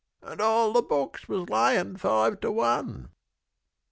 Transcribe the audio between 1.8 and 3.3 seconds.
five to one.